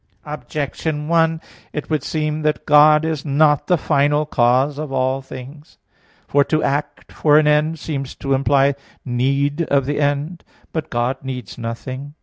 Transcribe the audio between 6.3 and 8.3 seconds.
to act for an end seems